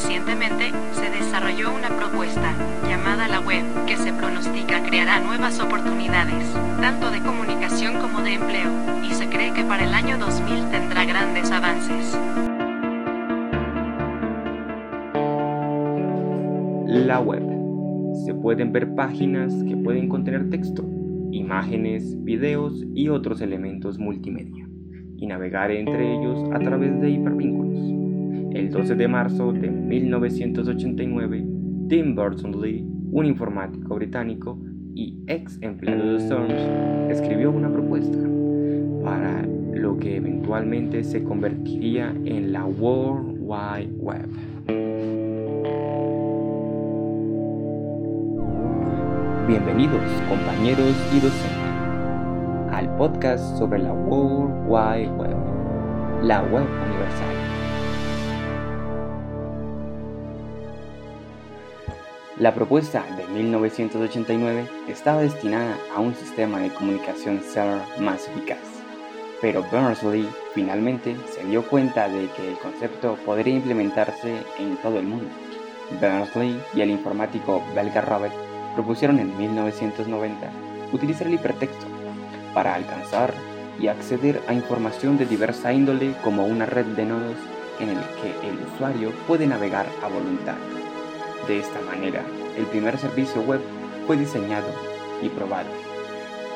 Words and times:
Recientemente 0.00 0.70
se 0.92 1.10
desarrolló 1.10 1.74
una 1.74 1.88
propuesta 1.88 2.54
llamada 2.88 3.26
la 3.26 3.40
web 3.40 3.64
que 3.84 3.96
se 3.96 4.12
pronostica 4.12 4.80
creará 4.84 5.18
nuevas 5.18 5.58
oportunidades, 5.58 6.54
tanto 6.80 7.10
de 7.10 7.18
comunicación 7.18 7.94
como 8.00 8.22
de 8.22 8.34
empleo, 8.34 8.70
y 9.04 9.12
se 9.12 9.28
cree 9.28 9.52
que 9.52 9.64
para 9.64 9.82
el 9.82 9.92
año 9.92 10.16
2000 10.16 10.70
tendrá 10.70 11.04
grandes 11.04 11.50
avances. 11.50 12.16
La 16.86 17.18
web. 17.18 17.42
Se 18.24 18.34
pueden 18.34 18.72
ver 18.72 18.94
páginas 18.94 19.52
que 19.64 19.76
pueden 19.76 20.08
contener 20.08 20.48
texto, 20.48 20.88
imágenes, 21.32 22.16
videos 22.22 22.86
y 22.94 23.08
otros 23.08 23.40
elementos 23.40 23.98
multimedia, 23.98 24.68
y 25.16 25.26
navegar 25.26 25.72
entre 25.72 26.14
ellos 26.14 26.38
a 26.52 26.60
través 26.60 27.00
de 27.00 27.10
hipervínculos. 27.10 27.57
El 28.58 28.72
12 28.72 28.96
de 28.96 29.06
marzo 29.06 29.52
de 29.52 29.70
1989, 29.70 31.46
Tim 31.88 32.16
Berners-Lee, 32.16 32.84
un 33.12 33.24
informático 33.24 33.94
británico 33.94 34.58
y 34.96 35.16
ex 35.28 35.62
empleado 35.62 36.14
de 36.14 36.16
Storms, 36.16 36.54
escribió 37.08 37.52
una 37.52 37.72
propuesta 37.72 38.18
para 39.04 39.46
lo 39.74 39.96
que 39.98 40.16
eventualmente 40.16 41.04
se 41.04 41.22
convertiría 41.22 42.12
en 42.24 42.50
la 42.50 42.64
World 42.64 43.38
Wide 43.38 43.92
Web. 43.92 44.28
Bienvenidos 49.46 50.02
compañeros 50.28 50.96
y 51.16 51.20
docentes 51.20 52.72
al 52.72 52.92
podcast 52.96 53.56
sobre 53.56 53.78
la 53.78 53.92
World 53.92 54.66
Wide 54.66 55.12
Web, 55.16 56.24
la 56.24 56.42
web 56.42 56.87
La 62.38 62.54
propuesta 62.54 63.04
de 63.16 63.26
1989 63.26 64.68
estaba 64.86 65.22
destinada 65.22 65.76
a 65.92 65.98
un 65.98 66.14
sistema 66.14 66.60
de 66.60 66.72
comunicación 66.72 67.42
server 67.42 67.82
más 67.98 68.28
eficaz, 68.28 68.62
pero 69.40 69.64
Berners-Lee 69.72 70.28
finalmente 70.54 71.16
se 71.34 71.44
dio 71.46 71.64
cuenta 71.68 72.08
de 72.08 72.28
que 72.36 72.50
el 72.50 72.58
concepto 72.58 73.16
podría 73.26 73.56
implementarse 73.56 74.36
en 74.60 74.76
todo 74.76 75.00
el 75.00 75.06
mundo. 75.06 75.28
Berners-Lee 76.00 76.60
y 76.74 76.80
el 76.80 76.90
informático 76.90 77.60
belga 77.74 78.02
Robert 78.02 78.34
propusieron 78.76 79.18
en 79.18 79.36
1990 79.36 80.48
utilizar 80.92 81.26
el 81.26 81.34
hipertexto 81.34 81.86
para 82.54 82.76
alcanzar 82.76 83.34
y 83.80 83.88
acceder 83.88 84.40
a 84.46 84.54
información 84.54 85.18
de 85.18 85.26
diversa 85.26 85.72
índole 85.72 86.14
como 86.22 86.46
una 86.46 86.66
red 86.66 86.86
de 86.86 87.04
nodos 87.04 87.36
en 87.80 87.88
el 87.88 87.98
que 88.22 88.48
el 88.48 88.58
usuario 88.72 89.10
puede 89.26 89.48
navegar 89.48 89.86
a 90.04 90.08
voluntad. 90.08 90.54
De 91.46 91.60
esta 91.60 91.80
manera, 91.80 92.22
el 92.58 92.66
primer 92.66 92.98
servicio 92.98 93.40
web 93.42 93.60
fue 94.06 94.16
diseñado 94.16 94.66
y 95.22 95.28
probado, 95.28 95.70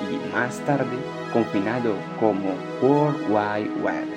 y 0.01 0.35
más 0.35 0.59
tarde 0.67 0.97
confinado 1.33 1.95
como 2.19 2.51
World 2.83 3.21
Wide 3.31 3.83
Web. 3.83 4.09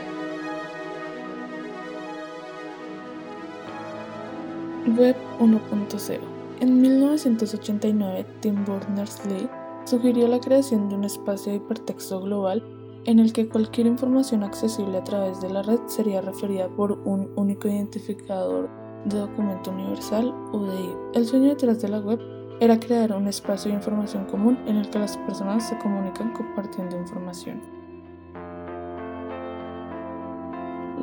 Web 4.98 5.16
1.0 5.40 6.36
en 6.62 6.82
1989, 6.82 8.26
Tim 8.40 8.64
Berners-Lee 8.66 9.50
sugirió 9.84 10.28
la 10.28 10.40
creación 10.40 10.88
de 10.88 10.96
un 10.96 11.04
espacio 11.04 11.52
de 11.52 11.58
hipertexto 11.58 12.22
global 12.22 12.64
en 13.06 13.20
el 13.20 13.34
que 13.34 13.50
cualquier 13.50 13.88
información 13.88 14.42
accesible 14.42 14.98
a 14.98 15.04
través 15.04 15.42
de 15.42 15.50
la 15.50 15.64
red 15.64 15.80
sería 15.88 16.22
referida 16.22 16.70
por 16.70 16.94
un 16.94 17.30
único 17.36 17.68
identificador 17.68 18.70
de 19.06 19.20
documento 19.20 19.72
universal 19.72 20.34
UDI. 20.52 20.96
El 21.14 21.26
sueño 21.26 21.50
detrás 21.50 21.82
de 21.82 21.90
la 21.90 22.00
web 22.00 22.20
era 22.60 22.80
crear 22.80 23.14
un 23.14 23.28
espacio 23.28 23.72
de 23.72 23.78
información 23.78 24.26
común 24.26 24.60
en 24.68 24.78
el 24.78 24.90
que 24.90 25.00
las 25.00 25.18
personas 25.18 25.68
se 25.68 25.78
comunican 25.78 26.34
compartiendo 26.34 26.98
información. 26.98 27.62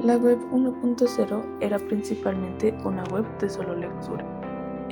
La 0.04 0.16
web 0.16 0.38
1.0 0.50 1.58
era 1.60 1.78
principalmente 1.78 2.74
una 2.84 3.04
web 3.04 3.24
de 3.38 3.48
solo 3.48 3.74
lectura 3.76 4.42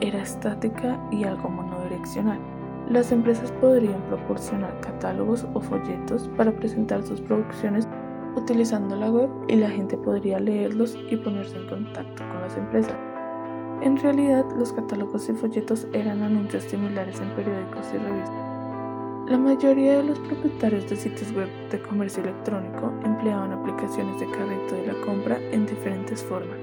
era 0.00 0.22
estática 0.22 0.98
y 1.10 1.24
algo 1.24 1.48
monodireccional. 1.48 2.38
Las 2.88 3.12
empresas 3.12 3.52
podrían 3.52 4.00
proporcionar 4.08 4.80
catálogos 4.80 5.46
o 5.54 5.60
folletos 5.60 6.28
para 6.36 6.52
presentar 6.52 7.02
sus 7.04 7.20
producciones 7.20 7.86
utilizando 8.36 8.96
la 8.96 9.10
web 9.10 9.30
y 9.48 9.56
la 9.56 9.70
gente 9.70 9.96
podría 9.96 10.40
leerlos 10.40 10.96
y 11.10 11.16
ponerse 11.16 11.56
en 11.56 11.68
contacto 11.68 12.22
con 12.28 12.40
las 12.42 12.56
empresas. 12.56 12.96
En 13.82 13.96
realidad, 13.96 14.44
los 14.58 14.72
catálogos 14.72 15.28
y 15.28 15.32
folletos 15.32 15.86
eran 15.92 16.22
anuncios 16.22 16.64
similares 16.64 17.20
en 17.20 17.30
periódicos 17.30 17.86
y 17.94 17.98
revistas. 17.98 19.30
La 19.30 19.38
mayoría 19.38 19.98
de 19.98 20.04
los 20.04 20.18
propietarios 20.18 20.88
de 20.90 20.96
sitios 20.96 21.32
web 21.32 21.48
de 21.70 21.80
comercio 21.82 22.22
electrónico 22.22 22.92
empleaban 23.04 23.52
aplicaciones 23.52 24.18
de 24.20 24.30
carrito 24.30 24.74
de 24.74 24.86
la 24.88 25.06
compra 25.06 25.38
en 25.52 25.66
diferentes 25.66 26.22
formas 26.24 26.58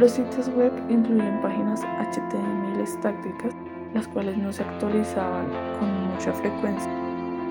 los 0.00 0.12
sitios 0.12 0.48
web 0.54 0.72
incluyen 0.88 1.42
páginas 1.42 1.82
HTML 1.82 2.80
estáticas, 2.80 3.54
las 3.92 4.08
cuales 4.08 4.38
no 4.38 4.50
se 4.50 4.62
actualizaban 4.62 5.46
con 5.78 6.08
mucha 6.08 6.32
frecuencia. 6.32 6.99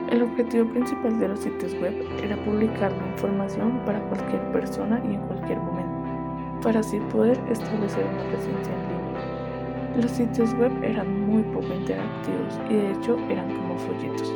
El 0.10 0.24
objetivo 0.24 0.66
principal 0.66 1.20
de 1.20 1.28
los 1.28 1.40
sitios 1.40 1.72
web 1.76 1.94
era 2.24 2.36
publicar 2.44 2.92
la 2.92 3.08
información 3.10 3.80
para 3.86 4.02
cualquier 4.10 4.42
persona 4.52 5.00
y 5.08 5.14
en 5.14 5.22
cualquier 5.28 5.60
momento, 5.60 6.60
para 6.64 6.80
así 6.80 7.00
poder 7.12 7.40
establecer 7.48 8.04
una 8.06 8.24
presencia 8.30 8.74
en 8.74 8.82
línea. 8.90 10.02
Los 10.02 10.12
sitios 10.12 10.52
web 10.56 10.72
eran 10.84 11.28
muy 11.28 11.44
poco 11.54 11.72
interactivos 11.72 12.60
y 12.72 12.74
de 12.74 12.92
hecho 12.92 13.20
eran 13.30 13.56
como 13.56 13.78
folletos. 13.78 14.34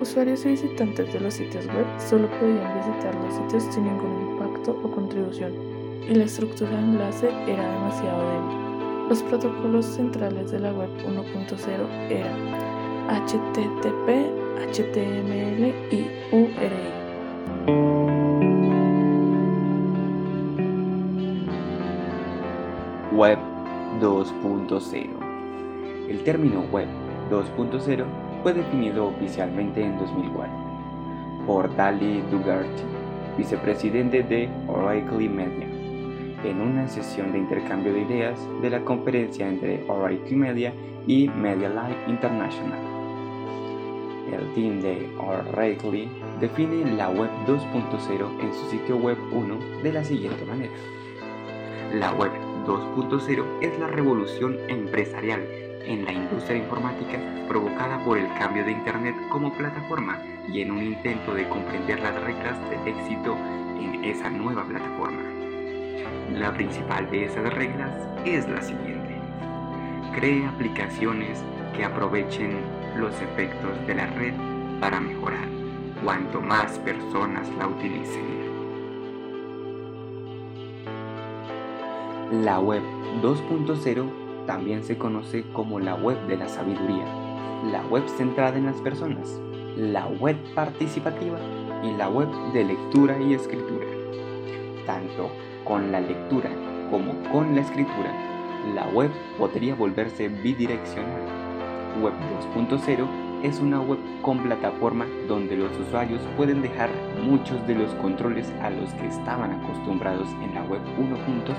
Usuarios 0.00 0.44
y 0.44 0.48
visitantes 0.48 1.12
de 1.12 1.20
los 1.20 1.34
sitios 1.34 1.66
web 1.68 1.86
solo 1.98 2.28
podían 2.40 2.76
visitar 2.78 3.14
los 3.14 3.34
sitios 3.34 3.72
sin 3.72 3.84
ningún 3.84 4.32
impacto 4.32 4.72
o 4.82 4.90
contribución 4.90 5.52
y 6.08 6.16
la 6.16 6.24
estructura 6.24 6.68
de 6.68 6.78
enlace 6.78 7.28
era 7.46 7.74
demasiado 7.74 8.28
débil. 8.28 9.08
Los 9.08 9.22
protocolos 9.22 9.86
centrales 9.86 10.50
de 10.50 10.58
la 10.58 10.72
web 10.72 10.90
1.0 11.06 12.10
eran 12.10 12.79
HTTP, 13.10 14.30
HTML 14.70 15.74
y 15.90 16.06
URL. 16.30 16.86
Web 23.12 23.38
2.0 24.00 25.08
El 26.08 26.22
término 26.22 26.60
Web 26.70 26.86
2.0 27.32 28.04
fue 28.44 28.54
definido 28.54 29.08
oficialmente 29.08 29.82
en 29.82 29.98
2004 29.98 30.48
por 31.48 31.74
Dali 31.74 32.22
Dugarty, 32.30 32.84
vicepresidente 33.36 34.22
de 34.22 34.48
Oracle 34.68 35.28
Media 35.28 35.66
en 36.44 36.60
una 36.60 36.86
sesión 36.86 37.32
de 37.32 37.38
intercambio 37.38 37.92
de 37.92 38.02
ideas 38.02 38.38
de 38.62 38.70
la 38.70 38.84
conferencia 38.84 39.48
entre 39.48 39.82
Oracle 39.88 40.36
Media 40.36 40.72
y 41.08 41.28
Media 41.28 41.68
Life 41.68 42.08
International. 42.08 42.89
El 44.32 44.52
team 44.54 44.80
de 44.80 45.08
Oracle 45.18 46.08
define 46.40 46.92
la 46.92 47.10
Web 47.10 47.30
2.0 47.46 48.40
en 48.40 48.54
su 48.54 48.70
sitio 48.70 48.96
Web 48.96 49.18
1 49.32 49.82
de 49.82 49.92
la 49.92 50.04
siguiente 50.04 50.44
manera. 50.44 50.72
La 51.94 52.12
Web 52.12 52.30
2.0 52.66 53.44
es 53.60 53.78
la 53.80 53.88
revolución 53.88 54.56
empresarial 54.68 55.42
en 55.84 56.04
la 56.04 56.12
industria 56.12 56.58
informática 56.58 57.18
provocada 57.48 58.04
por 58.04 58.18
el 58.18 58.28
cambio 58.34 58.64
de 58.64 58.70
Internet 58.70 59.16
como 59.30 59.52
plataforma 59.52 60.22
y 60.48 60.60
en 60.60 60.70
un 60.70 60.82
intento 60.82 61.34
de 61.34 61.48
comprender 61.48 61.98
las 62.00 62.14
reglas 62.22 62.56
de 62.70 62.90
éxito 62.90 63.36
en 63.80 64.04
esa 64.04 64.30
nueva 64.30 64.64
plataforma. 64.64 65.22
La 66.32 66.52
principal 66.54 67.10
de 67.10 67.24
esas 67.24 67.52
reglas 67.54 67.92
es 68.24 68.48
la 68.48 68.62
siguiente. 68.62 69.16
Cree 70.14 70.46
aplicaciones 70.46 71.42
que 71.76 71.84
aprovechen 71.84 72.58
los 72.96 73.14
efectos 73.20 73.86
de 73.86 73.94
la 73.94 74.06
red 74.06 74.34
para 74.80 75.00
mejorar 75.00 75.48
cuanto 76.02 76.40
más 76.40 76.78
personas 76.80 77.48
la 77.58 77.66
utilicen. 77.66 78.40
La 82.44 82.60
web 82.60 82.82
2.0 83.22 84.46
también 84.46 84.84
se 84.84 84.96
conoce 84.96 85.44
como 85.52 85.80
la 85.80 85.94
web 85.96 86.18
de 86.26 86.36
la 86.36 86.48
sabiduría, 86.48 87.04
la 87.70 87.84
web 87.86 88.04
centrada 88.16 88.56
en 88.56 88.66
las 88.66 88.80
personas, 88.80 89.40
la 89.76 90.06
web 90.06 90.36
participativa 90.54 91.38
y 91.82 91.92
la 91.96 92.08
web 92.08 92.28
de 92.52 92.64
lectura 92.64 93.20
y 93.20 93.34
escritura. 93.34 93.86
Tanto 94.86 95.30
con 95.64 95.92
la 95.92 96.00
lectura 96.00 96.50
como 96.90 97.12
con 97.30 97.54
la 97.54 97.62
escritura, 97.62 98.12
la 98.74 98.86
web 98.88 99.10
podría 99.38 99.74
volverse 99.74 100.28
bidireccional. 100.28 101.39
Web 102.00 102.14
2.0 102.54 103.06
es 103.42 103.58
una 103.60 103.80
web 103.80 103.98
con 104.22 104.38
plataforma 104.38 105.06
donde 105.28 105.56
los 105.56 105.70
usuarios 105.78 106.20
pueden 106.36 106.62
dejar 106.62 106.90
muchos 107.22 107.66
de 107.66 107.74
los 107.74 107.92
controles 107.94 108.50
a 108.62 108.70
los 108.70 108.90
que 108.94 109.06
estaban 109.06 109.52
acostumbrados 109.52 110.28
en 110.42 110.54
la 110.54 110.62
web 110.64 110.80
1.0. 110.98 111.54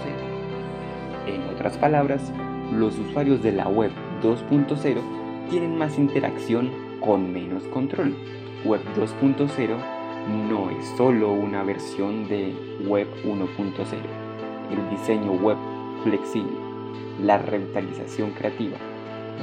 En 1.28 1.44
otras 1.54 1.78
palabras, 1.78 2.32
los 2.74 2.98
usuarios 2.98 3.42
de 3.42 3.52
la 3.52 3.68
web 3.68 3.92
2.0 4.24 5.02
tienen 5.50 5.78
más 5.78 5.98
interacción 5.98 6.72
con 7.00 7.32
menos 7.32 7.64
control. 7.66 8.16
Web 8.66 8.82
2.0 8.96 9.78
no 10.50 10.70
es 10.70 10.88
solo 10.98 11.32
una 11.32 11.64
versión 11.64 12.28
de 12.28 12.54
Web 12.88 13.08
1.0. 13.26 13.98
El 14.72 14.90
diseño 14.90 15.34
web 15.34 15.58
flexible, 16.04 16.58
la 17.22 17.38
revitalización 17.38 18.32
creativa, 18.32 18.78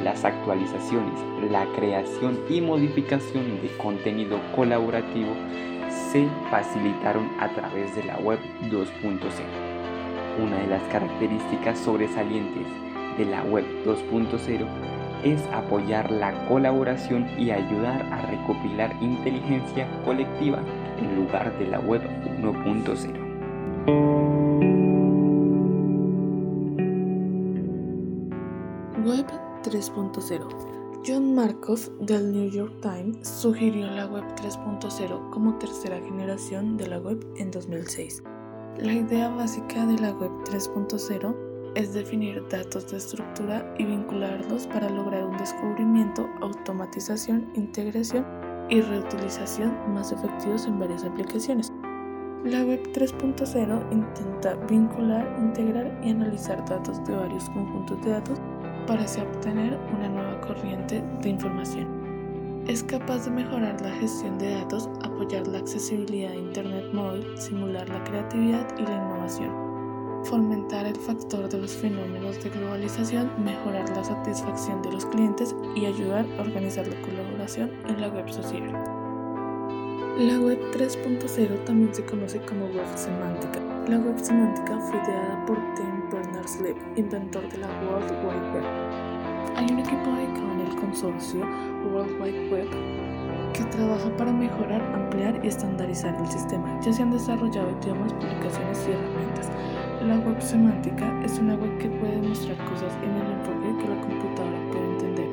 las 0.03 0.25
actualizaciones, 0.25 1.21
la 1.51 1.67
creación 1.75 2.39
y 2.49 2.61
modificación 2.61 3.61
de 3.61 3.69
contenido 3.79 4.41
colaborativo 4.55 5.35
se 6.11 6.27
facilitaron 6.51 7.29
a 7.41 7.49
través 7.49 7.95
de 7.95 8.05
la 8.05 8.17
web 8.19 8.39
2.0. 8.71 9.21
Una 10.43 10.59
de 10.59 10.67
las 10.69 10.83
características 10.85 11.79
sobresalientes 11.79 12.67
de 13.19 13.25
la 13.27 13.43
web 13.43 13.65
2.0 13.85 14.67
es 15.25 15.43
apoyar 15.53 16.11
la 16.11 16.33
colaboración 16.47 17.29
y 17.39 17.51
ayudar 17.51 18.03
a 18.13 18.23
recopilar 18.27 18.95
inteligencia 19.01 19.89
colectiva 20.05 20.63
en 20.99 21.17
lugar 21.17 21.57
de 21.59 21.67
la 21.67 21.81
web 21.81 22.03
1.0. 22.41 24.28
3.0 29.79 31.03
John 31.07 31.37
Markov 31.37 31.79
del 32.01 32.33
New 32.33 32.51
York 32.51 32.73
Times 32.83 33.29
sugirió 33.29 33.87
la 33.87 34.07
Web 34.07 34.25
3.0 34.35 35.31
como 35.31 35.57
tercera 35.59 36.01
generación 36.01 36.77
de 36.77 36.89
la 36.89 36.99
web 36.99 37.25
en 37.37 37.53
2006. 37.53 38.25
La 38.79 38.93
idea 38.93 39.29
básica 39.29 39.87
de 39.87 39.99
la 40.01 40.11
Web 40.13 40.33
3.0 40.45 41.73
es 41.77 41.95
definir 41.95 42.45
datos 42.49 42.91
de 42.91 42.97
estructura 42.97 43.73
y 43.79 43.85
vincularlos 43.85 44.67
para 44.67 44.91
lograr 44.91 45.25
un 45.25 45.37
descubrimiento, 45.37 46.29
automatización, 46.41 47.49
integración 47.55 48.27
y 48.69 48.81
reutilización 48.81 49.77
más 49.95 50.11
efectivos 50.11 50.67
en 50.67 50.81
varias 50.81 51.05
aplicaciones. 51.05 51.73
La 52.45 52.65
Web 52.65 52.83
3.0 52.93 53.93
intenta 53.93 54.55
vincular, 54.67 55.37
integrar 55.39 56.01
y 56.05 56.11
analizar 56.11 56.65
datos 56.69 57.03
de 57.05 57.15
varios 57.15 57.49
conjuntos 57.51 58.05
de 58.05 58.11
datos 58.11 58.41
para 58.89 59.03
obtener 59.03 59.79
una 59.95 60.09
nueva 60.09 60.41
corriente 60.41 61.05
de 61.21 61.29
información. 61.29 62.65
Es 62.67 62.83
capaz 62.83 63.27
de 63.27 63.31
mejorar 63.31 63.79
la 63.83 63.91
gestión 63.97 64.39
de 64.39 64.51
datos, 64.51 64.89
apoyar 65.03 65.47
la 65.47 65.59
accesibilidad 65.59 66.33
a 66.33 66.37
Internet 66.37 66.87
móvil, 66.95 67.27
simular 67.37 67.87
la 67.87 68.03
creatividad 68.05 68.67
y 68.79 68.83
la 68.83 68.97
innovación, 68.97 70.25
fomentar 70.25 70.87
el 70.87 70.97
factor 70.97 71.51
de 71.51 71.59
los 71.59 71.73
fenómenos 71.73 72.43
de 72.43 72.49
globalización, 72.49 73.31
mejorar 73.45 73.89
la 73.91 74.03
satisfacción 74.03 74.81
de 74.81 74.93
los 74.93 75.05
clientes 75.05 75.55
y 75.77 75.85
ayudar 75.85 76.25
a 76.39 76.41
organizar 76.41 76.87
la 76.87 77.01
colaboración 77.03 77.71
en 77.89 78.01
la 78.01 78.09
web 78.09 78.29
social. 78.31 78.73
La 80.19 80.41
web 80.41 80.59
3.0 80.73 81.65
también 81.65 81.95
se 81.95 82.05
conoce 82.07 82.41
como 82.41 82.67
web 82.67 82.89
semántica. 82.97 83.61
La 83.87 83.99
web 83.99 84.19
semántica 84.19 84.79
fue 84.81 84.99
ideada 84.99 85.45
por 85.47 85.59
Tim 85.75 85.98
Berners-Lee, 86.19 86.75
inventor 86.97 87.49
de 87.49 87.59
la 87.59 87.69
World 87.85 88.11
Wide 88.25 88.51
Web. 88.53 88.65
Hay 89.57 89.67
un 89.71 89.79
equipo 89.79 90.11
dedicado 90.17 90.53
en 90.53 90.61
el 90.61 90.77
consorcio 90.77 91.41
World 91.93 92.21
Wide 92.21 92.51
Web 92.51 92.69
que 93.53 93.65
trabaja 93.65 94.17
para 94.17 94.33
mejorar, 94.33 94.83
ampliar 94.95 95.41
y 95.45 95.49
estandarizar 95.49 96.17
el 96.21 96.27
sistema. 96.27 96.81
Ya 96.81 96.93
se 96.93 97.03
han 97.03 97.13
desarrollado 97.13 97.71
idiomas, 97.71 98.13
publicaciones 98.15 98.89
y 98.89 98.93
herramientas. 98.93 99.51
La 100.03 100.19
web 100.19 100.41
semántica 100.41 101.07
es 101.25 101.39
una 101.39 101.55
web 101.55 101.79
que 101.79 101.89
puede 101.89 102.17
mostrar 102.17 102.57
cosas 102.69 102.93
en 103.03 103.15
el 103.15 103.33
enfoque 103.33 103.85
que 103.85 103.89
la 103.89 104.01
computadora 104.01 104.71
puede 104.73 104.87
entender. 104.87 105.29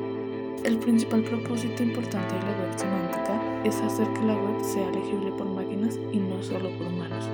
El 0.64 0.78
principal 0.78 1.22
propósito 1.22 1.82
importante 1.82 2.34
de 2.34 2.42
la 2.42 2.58
web 2.62 2.78
semántica 2.78 3.62
es 3.64 3.80
hacer 3.80 4.06
que 4.12 4.22
la 4.22 4.34
web 4.34 4.62
sea 4.62 4.88
legible 4.90 5.32
por 5.32 5.46
máquinas 5.48 5.98
y 6.12 6.18
no 6.18 6.40
solo 6.42 6.70
por 6.78 6.86
humanos. 6.86 7.28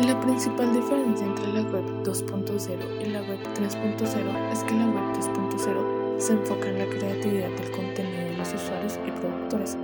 La 0.00 0.18
principal 0.18 0.72
diferencia 0.72 1.26
entre 1.26 1.46
la 1.52 1.60
web 1.60 1.84
2.0 2.04 3.06
y 3.06 3.10
la 3.10 3.20
web 3.20 3.38
3.0 3.54 4.50
es 4.50 4.64
que 4.64 4.74
la 4.74 4.86
web 4.86 5.04
2.0 5.12 6.18
se 6.18 6.32
enfoca 6.32 6.68
en 6.68 6.78
la 6.78 6.86
creatividad 6.86 7.50
del 7.50 7.70
contenido 7.70 8.24
de 8.24 8.36
los 8.38 8.54
usuarios 8.54 8.98
y 9.06 9.10
productores, 9.10 9.76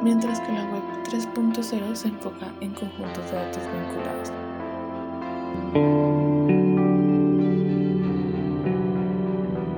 mientras 0.00 0.38
que 0.40 0.52
la 0.52 0.70
web 0.70 0.82
3.0 1.10 1.94
se 1.96 2.06
enfoca 2.06 2.52
en 2.60 2.72
conjuntos 2.72 3.30
de 3.32 3.36
datos 3.36 3.62
vinculados. 3.64 4.32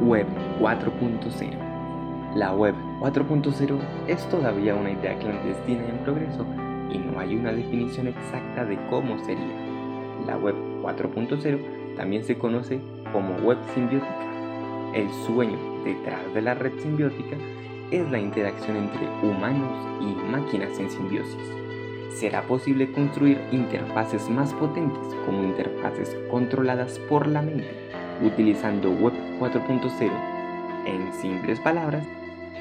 Web 0.02 0.26
4.0 0.60 2.34
La 2.34 2.52
web 2.52 2.74
4.0 3.00 3.78
es 4.08 4.28
todavía 4.28 4.74
una 4.74 4.90
idea 4.90 5.18
clandestina 5.18 5.88
en 5.88 5.98
progreso 6.04 6.44
y 6.92 6.98
no 6.98 7.18
hay 7.18 7.34
una 7.34 7.52
definición 7.52 8.08
exacta 8.08 8.66
de 8.66 8.78
cómo 8.90 9.18
sería. 9.24 9.65
La 10.26 10.36
web 10.36 10.54
4.0 10.82 11.96
también 11.96 12.24
se 12.24 12.36
conoce 12.36 12.80
como 13.12 13.36
web 13.36 13.58
simbiótica. 13.74 14.26
El 14.92 15.08
sueño 15.26 15.58
detrás 15.84 16.34
de 16.34 16.42
la 16.42 16.54
red 16.54 16.72
simbiótica 16.80 17.36
es 17.90 18.10
la 18.10 18.18
interacción 18.18 18.76
entre 18.76 19.06
humanos 19.22 19.72
y 20.00 20.30
máquinas 20.30 20.78
en 20.78 20.90
simbiosis. 20.90 21.36
Será 22.12 22.42
posible 22.42 22.90
construir 22.90 23.38
interfaces 23.52 24.28
más 24.30 24.52
potentes 24.54 25.14
como 25.26 25.44
interfaces 25.44 26.16
controladas 26.30 26.98
por 27.08 27.26
la 27.26 27.42
mente, 27.42 27.70
utilizando 28.22 28.90
Web 28.90 29.12
4.0. 29.38 30.10
En 30.86 31.12
simples 31.12 31.60
palabras, 31.60 32.06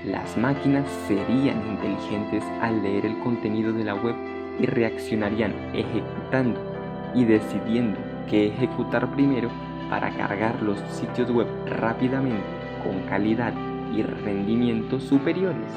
las 0.05 0.37
máquinas 0.37 0.87
serían 1.07 1.65
inteligentes 1.67 2.43
al 2.61 2.83
leer 2.83 3.05
el 3.05 3.17
contenido 3.19 3.71
de 3.71 3.85
la 3.85 3.95
web 3.95 4.15
y 4.59 4.65
reaccionarían 4.65 5.53
ejecutando 5.73 6.74
y 7.15 7.23
decidiendo 7.23 7.97
qué 8.29 8.47
ejecutar 8.47 9.09
primero 9.15 9.49
para 9.89 10.11
cargar 10.15 10.61
los 10.61 10.77
sitios 10.91 11.31
web 11.31 11.47
rápidamente 11.65 12.43
con 12.83 12.99
calidad 13.09 13.53
y 13.95 14.03
rendimiento 14.03 14.99
superiores 14.99 15.71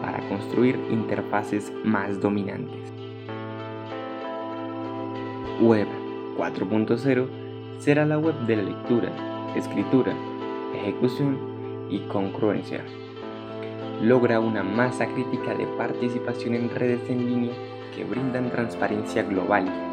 para 0.00 0.18
construir 0.28 0.78
interfaces 0.90 1.72
más 1.84 2.20
dominantes. 2.20 2.92
Web 5.60 5.88
4.0 6.38 7.26
será 7.78 8.06
la 8.06 8.18
web 8.18 8.34
de 8.46 8.56
la 8.56 8.62
lectura, 8.62 9.10
escritura, 9.54 10.14
ejecución 10.74 11.36
y 11.90 11.98
congruencia. 12.08 12.82
Logra 14.00 14.40
una 14.40 14.62
masa 14.62 15.06
crítica 15.06 15.54
de 15.54 15.66
participación 15.66 16.54
en 16.54 16.70
redes 16.70 17.10
en 17.10 17.26
línea 17.26 17.52
que 17.94 18.04
brindan 18.04 18.50
transparencia 18.50 19.22
global 19.22 19.89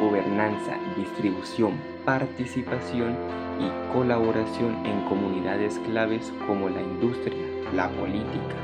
gobernanza, 0.00 0.78
distribución, 0.96 1.74
participación 2.04 3.14
y 3.60 3.92
colaboración 3.92 4.84
en 4.86 5.02
comunidades 5.02 5.78
claves 5.80 6.32
como 6.46 6.70
la 6.70 6.80
industria, 6.80 7.36
la 7.74 7.88
política, 7.90 8.56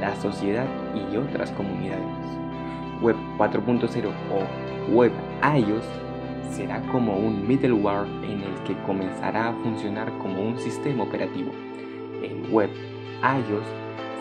la 0.00 0.16
sociedad 0.16 0.66
y 0.94 1.16
otras 1.16 1.50
comunidades. 1.52 2.02
Web 3.02 3.16
4.0 3.36 4.08
o 4.08 4.92
Web 4.92 5.12
iOS 5.42 5.84
será 6.50 6.80
como 6.90 7.16
un 7.16 7.46
middleware 7.46 8.08
en 8.24 8.42
el 8.42 8.62
que 8.64 8.74
comenzará 8.86 9.50
a 9.50 9.52
funcionar 9.62 10.10
como 10.18 10.42
un 10.42 10.58
sistema 10.58 11.04
operativo. 11.04 11.52
El 12.22 12.50
Web 12.50 12.70
iOS 13.22 13.66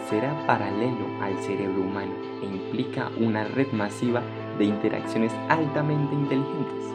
será 0.09 0.33
paralelo 0.45 1.07
al 1.21 1.37
cerebro 1.39 1.81
humano 1.81 2.13
e 2.43 2.45
implica 2.45 3.09
una 3.17 3.45
red 3.45 3.71
masiva 3.71 4.21
de 4.57 4.65
interacciones 4.65 5.31
altamente 5.49 6.13
inteligentes, 6.13 6.85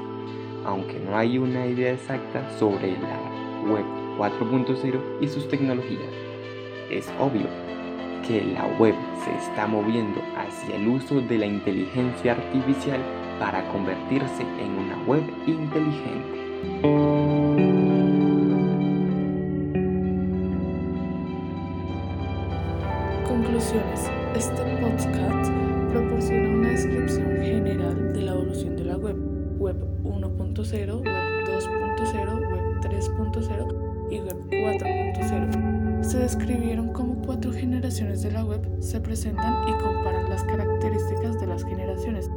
aunque 0.64 1.00
no 1.00 1.16
hay 1.16 1.38
una 1.38 1.66
idea 1.66 1.92
exacta 1.92 2.49
sobre 2.59 2.92
la 2.92 3.19
web 3.71 3.85
4.0 4.19 5.00
y 5.21 5.28
sus 5.28 5.49
tecnologías. 5.49 6.11
Es 6.90 7.09
obvio 7.19 7.47
que 8.26 8.42
la 8.42 8.66
web 8.78 8.95
se 9.25 9.35
está 9.37 9.66
moviendo 9.66 10.21
hacia 10.37 10.76
el 10.76 10.88
uso 10.88 11.21
de 11.21 11.38
la 11.38 11.47
inteligencia 11.47 12.33
artificial 12.33 13.00
para 13.38 13.66
convertirse 13.73 14.42
en 14.42 14.78
una 14.78 14.97
web 15.04 15.23
inteligente. 15.47 16.42
Conclusiones. 23.26 24.11
Este 24.35 24.62
podcast 24.81 25.71
proporciona 25.92 26.49
una 26.49 26.70
descripción 26.70 27.37
general 27.37 28.12
de 28.14 28.22
la 28.22 28.32
evolución 28.32 28.76
de 28.76 28.84
la 28.84 28.96
web, 28.96 29.16
Web 29.58 29.76
1.0, 30.04 31.02
Web 31.02 31.14
2.0, 31.46 32.50
Web 32.50 32.80
3.0 32.80 34.11
y 34.11 34.20
Web 34.20 34.37
4.0. 34.50 36.02
Se 36.02 36.18
describieron 36.18 36.92
cómo 36.94 37.20
cuatro 37.22 37.52
generaciones 37.52 38.22
de 38.22 38.30
la 38.32 38.44
web 38.44 38.66
se 38.80 39.00
presentan 39.00 39.68
y 39.68 39.72
comparan 39.72 40.30
las 40.30 40.42
características 40.44 41.38
de 41.38 41.46
las 41.46 41.62
generaciones. 41.62 42.30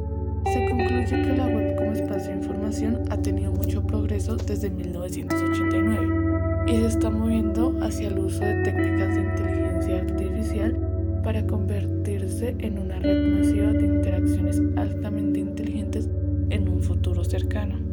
Se 0.52 0.68
concluye 0.68 1.06
que 1.06 1.36
la 1.36 1.46
web 1.46 1.76
como 1.76 1.92
espacio 1.92 2.28
de 2.28 2.36
información 2.36 3.02
ha 3.10 3.16
tenido 3.16 3.52
mucho 3.52 3.82
progreso 3.82 4.36
desde 4.36 4.68
1989 4.68 6.64
y 6.68 6.76
se 6.76 6.86
está 6.86 7.10
moviendo 7.10 7.74
hacia 7.80 8.08
el 8.08 8.18
uso 8.18 8.40
de 8.40 8.62
técnicas 8.64 9.14
de 9.14 9.22
inteligencia 9.22 10.00
artificial 10.00 11.20
para 11.24 11.44
convertir 11.46 12.15
en 12.28 12.78
una 12.78 12.98
red 12.98 13.38
masiva 13.38 13.72
de 13.72 13.86
interacciones 13.86 14.60
altamente 14.76 15.38
inteligentes 15.38 16.08
en 16.50 16.68
un 16.68 16.82
futuro 16.82 17.22
cercano. 17.22 17.85